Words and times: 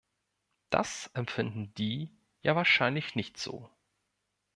Das 0.71 1.11
empfinden 1.13 1.75
die 1.75 2.09
ja 2.41 2.55
wahrscheinlich 2.55 3.13
nicht 3.13 3.37
so! 3.37 3.69